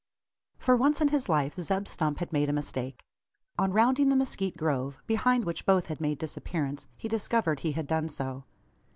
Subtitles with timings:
[0.57, 3.05] For once in his life, Zeb Stump had made a mistake.
[3.59, 7.85] On rounding the mezquite grove, behind which both had made disappearance, he discovered he had
[7.85, 8.45] done so.